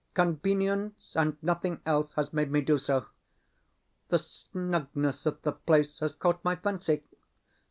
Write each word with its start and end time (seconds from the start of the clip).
Convenience 0.15 1.13
and 1.15 1.37
nothing 1.43 1.79
else, 1.85 2.15
has 2.15 2.33
made 2.33 2.49
me 2.49 2.59
do 2.61 2.79
so. 2.79 3.05
The 4.07 4.17
snugness 4.17 5.27
of 5.27 5.43
the 5.43 5.51
place 5.51 5.99
has 5.99 6.15
caught 6.15 6.43
my 6.43 6.55
fancy. 6.55 7.03